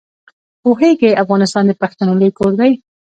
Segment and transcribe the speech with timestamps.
[0.61, 2.71] پوهېږې افغانستان د پښتنو لوی کور دی.